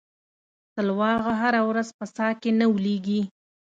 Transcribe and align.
سلواغه 0.75 1.33
هره 1.41 1.61
ورځ 1.69 1.87
په 1.97 2.05
څا 2.15 2.29
کې 2.41 2.49
نه 2.59 2.65
ولېږي. 2.73 3.21